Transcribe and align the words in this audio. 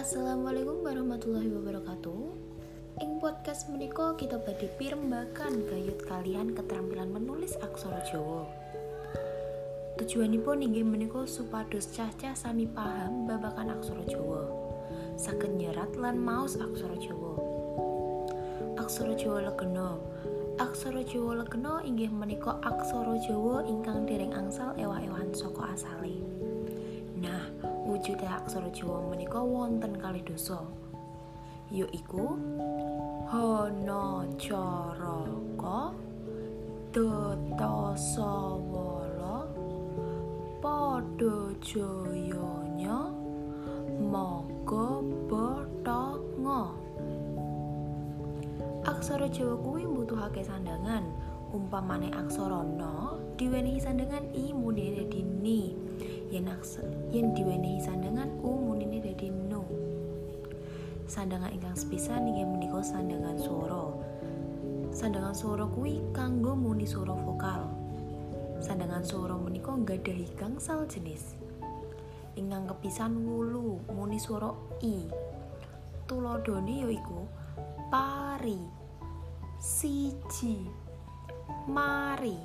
Assalamualaikum 0.00 0.80
warahmatullahi 0.80 1.52
wabarakatuh. 1.52 2.24
Ing 3.04 3.20
podcast 3.20 3.68
menika 3.68 4.16
kita 4.16 4.40
badhe 4.40 4.72
pirembakan 4.80 5.68
gayut 5.68 6.00
kalian 6.08 6.56
keterampilan 6.56 7.12
menulis 7.12 7.52
aksara 7.60 8.00
Jawa. 8.08 8.48
Tujuanipun 10.00 10.64
inggih 10.64 10.88
menika 10.88 11.28
supados 11.28 11.92
cah-cah 11.92 12.32
sami 12.32 12.64
paham 12.64 13.28
babakan 13.28 13.76
aksara 13.76 14.00
Jawa. 14.08 14.48
Saged 15.20 15.52
nyerat 15.60 15.92
lan 16.00 16.16
maos 16.16 16.56
aksara 16.56 16.96
Jawa. 16.96 17.36
Aksara 18.80 19.12
Jawa 19.12 19.52
legena. 19.52 20.00
Aksara 20.56 21.04
Jawa 21.04 21.44
legena 21.44 21.84
inggih 21.84 22.08
menika 22.08 22.56
aksara 22.64 23.20
Jawa 23.28 23.68
ingkang 23.68 24.08
dereng 24.08 24.32
angsal 24.32 24.72
ewah-ewahan 24.80 25.28
saka 25.36 25.76
asale. 25.76 26.39
Wujude 28.10 28.26
aksara 28.26 28.66
Jawa 28.74 29.06
menika 29.06 29.38
wonten 29.38 29.94
kalih 30.02 30.26
dosa. 30.26 30.58
Yaiku 31.70 32.34
Hana 33.30 34.26
Caraka 34.34 35.94
Datasawala 36.90 37.86
Padha 40.58 41.54
Jayanya 41.62 43.14
Maga 44.02 45.06
Bathanga 45.30 46.74
Aksara 48.90 49.30
Jawa 49.30 49.54
kuwi 49.62 49.86
mbutuhake 49.86 50.42
sandangan. 50.42 51.06
Umpamane 51.54 52.10
aksara 52.10 52.66
na 52.74 53.14
diwenehi 53.38 53.78
sandangan 53.78 54.26
i. 54.34 54.49
Aksara 56.48 56.88
yen 57.12 57.34
diwenehi 57.36 57.82
sandangan 57.84 58.30
u 58.40 58.54
munine 58.70 59.02
dadi 59.02 59.28
no. 59.28 59.66
Sandangan 61.10 61.50
ingkang 61.52 61.74
sepisan 61.74 62.24
inggih 62.24 62.46
menika 62.46 62.80
sandangan 62.80 63.36
swara. 63.36 63.90
Sandangan 64.94 65.34
swara 65.34 65.66
kuwi 65.66 66.00
kanggo 66.14 66.54
muni 66.54 66.86
swara 66.86 67.12
vokal. 67.18 67.66
Sandangan 68.62 69.02
swara 69.02 69.34
menika 69.36 69.74
nggadhahi 69.74 70.30
gangsal 70.38 70.86
jenis. 70.86 71.34
Ingkang 72.38 72.70
kepisan 72.70 73.26
wulu 73.26 73.82
muni 73.90 74.16
swara 74.22 74.54
i. 74.86 75.10
Tuladhane 76.06 76.86
yaiku 76.86 77.26
pari, 77.90 78.58
siji, 79.58 80.62
mari. 81.66 82.38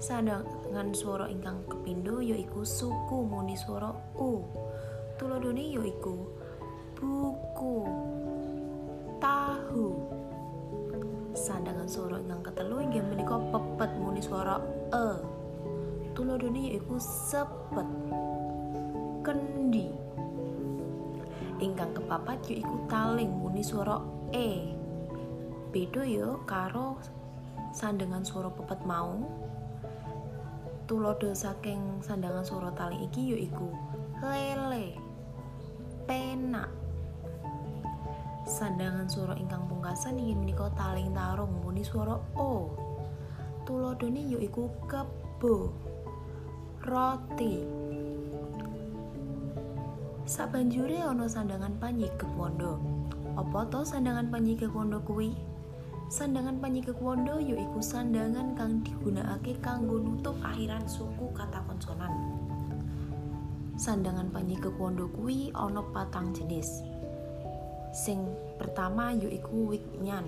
Sandangan 0.00 0.96
swara 0.96 1.28
ingkang 1.28 1.60
kepindho 1.68 2.24
yaiku 2.24 2.64
suku 2.64 3.20
muni 3.20 3.52
swara 3.52 3.92
u. 4.16 4.48
Tuladhane 5.20 5.60
yaiku 5.76 6.24
buku, 6.96 7.84
tahu. 9.20 10.00
Sandangan 11.36 11.84
swara 11.84 12.16
ingkang 12.16 12.40
ketelu 12.48 12.80
inggih 12.80 13.04
menika 13.12 13.36
pepet 13.52 13.92
muni 14.00 14.24
swara 14.24 14.56
e. 14.88 15.20
Tuladhane 16.16 16.72
yaiku 16.72 16.96
sepet, 16.96 17.88
kendi. 19.20 19.92
Ingkang 21.60 21.92
kepapat 21.92 22.40
yaiku 22.48 22.88
taling 22.88 23.36
muni 23.36 23.60
swara 23.60 24.00
e. 24.32 24.72
Beda 25.76 26.08
ya 26.08 26.40
karo 26.48 26.96
sandangan 27.76 28.24
swara 28.24 28.48
pepet 28.48 28.80
mau. 28.88 29.28
Tuladha 30.90 31.30
saking 31.30 32.02
sandangan 32.02 32.42
swara 32.42 32.74
taling 32.74 33.06
iki 33.06 33.30
yaiku 33.30 33.70
lele, 34.26 34.98
penak. 36.02 36.66
Sandangan 38.42 39.06
swara 39.06 39.38
ingkang 39.38 39.70
pungkasan 39.70 40.18
inggih 40.18 40.34
menika 40.34 40.66
taling 40.74 41.14
tarung 41.14 41.62
muni 41.62 41.86
swara 41.86 42.18
o. 42.34 42.74
Tuladhane 43.62 44.34
yaiku 44.34 44.66
kebo, 44.90 45.70
roti. 46.82 47.62
Sabanjure 50.26 51.06
ana 51.06 51.30
sandangan 51.30 51.78
panyigek 51.78 52.34
wanda. 52.34 52.74
Apa 53.38 53.62
to 53.70 53.86
sandangan 53.86 54.26
panyigek 54.26 54.74
wanda 54.74 54.98
kuwi? 55.06 55.38
Sandangan 56.10 56.58
panyigek 56.58 56.98
wanda 56.98 57.38
yaiku 57.38 57.78
sandangan 57.78 58.58
kang 58.58 58.82
digunakake 58.82 59.54
kanggo 59.62 60.02
nutup 60.02 60.34
akhiran 60.42 60.82
suku 60.82 61.30
kata 61.30 61.62
konsonan. 61.70 62.10
Sandangan 63.78 64.26
panyigek 64.34 64.74
wanda 64.74 65.06
kuwi 65.06 65.54
ana 65.54 65.78
patang 65.94 66.34
jenis. 66.34 66.82
Sing 67.94 68.26
pertama 68.58 69.14
yaiku 69.14 69.70
wignyan. 69.70 70.26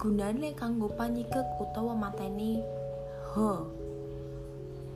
Gunane 0.00 0.56
kanggo 0.56 0.88
panyigek 0.96 1.52
utawa 1.60 1.92
mateni 1.92 2.64
h. 3.28 3.60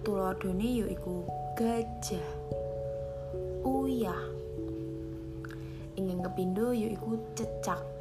Tuladhane 0.08 0.88
yaiku 0.88 1.28
gajah, 1.52 2.28
uyah. 3.60 4.24
Ingkang 6.00 6.32
kepindho 6.32 6.72
yaiku 6.72 7.20
cecak. 7.36 7.97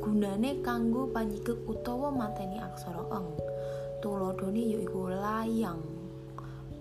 Gunane 0.00 0.64
kanggo 0.64 1.12
panyigek 1.12 1.60
utawa 1.68 2.08
mateni 2.08 2.56
aksara 2.56 3.04
eng. 3.12 3.36
Tuladhane 4.00 4.72
yaiku 4.72 5.12
layang, 5.12 5.84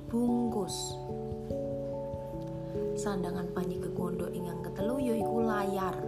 bungkus. 0.07 0.96
Sandangan 2.96 3.52
panyigek 3.52 3.91
wanda 4.00 4.24
ingkang 4.31 4.63
ketelu 4.63 4.96
yaiku 5.03 5.44
layar. 5.44 6.00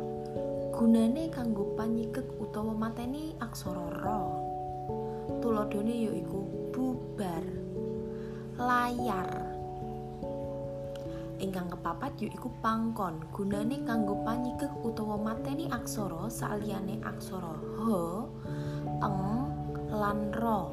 Gunane 0.71 1.27
kanggo 1.27 1.75
panyigek 1.75 2.31
utawa 2.39 2.71
mateni 2.71 3.35
aksara 3.43 3.91
ra. 3.91 4.23
Tuladhane 5.43 5.91
yaiku 6.07 6.47
bubar, 6.71 7.43
layar. 8.55 9.50
Ingkang 11.41 11.73
kepapat 11.73 12.21
yaiku 12.21 12.53
pangkon. 12.61 13.17
Gunane 13.33 13.81
kanggo 13.81 14.13
panyigek 14.21 14.69
utawa 14.85 15.17
mateni 15.17 15.65
aksara 15.73 16.29
saliyane 16.29 17.01
aksara 17.01 17.57
h, 17.81 17.85
eng, 19.01 19.49
lan 19.89 20.29
ra. 20.37 20.69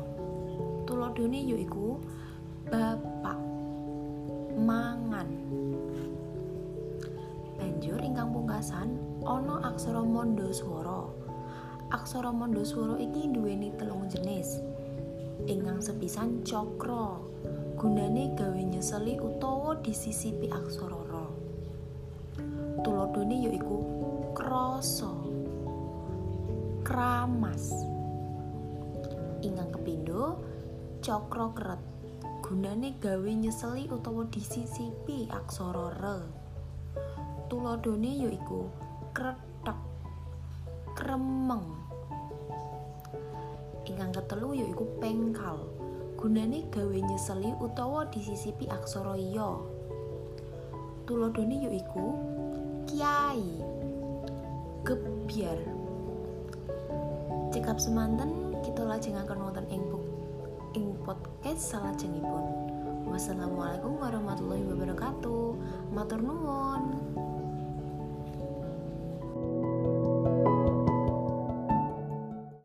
Tuladhane 0.85 1.41
yaiku 1.41 1.97
bapak, 2.69 3.41
mangan. 4.61 5.29
Banjur 7.57 8.05
ingkang 8.05 8.29
pungkasan 8.37 9.01
ana 9.25 9.73
aksara 9.73 10.05
manda 10.05 10.53
swara. 10.53 11.09
Aksara 11.97 12.29
manda 12.29 12.61
swara 12.61 13.01
iki 13.01 13.33
duweni 13.33 13.73
telung 13.81 14.05
jenis. 14.13 14.61
Ingkang 15.49 15.81
sepisan 15.81 16.45
cakra. 16.45 17.28
Gunane 17.79 18.35
gawe 18.35 18.59
nyeseli 18.59 19.23
utawa 19.23 19.79
disisipi 19.79 20.51
aksara 20.51 20.99
ra. 21.07 21.31
Tuladhane 22.83 23.39
yaiku 23.47 23.79
krasa, 24.35 25.07
kramas. 26.83 27.71
Ingkang 29.47 29.71
kepindho 29.79 30.43
cakra 31.07 31.55
keret. 31.55 31.79
Gunane 32.43 32.99
gawe 32.99 33.31
nyeseli 33.31 33.87
utawa 33.87 34.27
disisipi 34.27 35.31
aksara 35.31 35.95
re. 36.03 36.19
Tuladhane 37.47 38.11
yaiku 38.27 38.67
kretek, 39.15 39.79
kremeng. 40.99 41.79
Ingkang 43.87 44.11
ketelu 44.11 44.67
yaiku 44.67 44.83
pengkal. 44.99 45.63
Gunane 46.19 46.67
gawe 46.75 46.99
nyeseli 46.99 47.55
utawa 47.63 48.03
disisipi 48.11 48.67
aksara 48.67 49.15
ya. 49.15 49.55
Tuladhane 51.07 51.63
yaiku 51.63 52.19
kiai, 52.91 53.63
gebyar. 54.83 55.63
Cekap 57.55 57.79
semanten 57.79 58.51
kita 58.67 58.83
lajengaken 58.83 59.39
wonten 59.39 59.67
ing 59.71 59.87
ing 60.75 60.91
podcast 61.07 61.63
salajengipun. 61.79 62.51
Wassalamualaikum 63.07 64.03
warahmatullahi 64.03 64.67
wabarakatuh. 64.75 65.55
Matur 65.95 66.19
nuwun. 66.19 67.08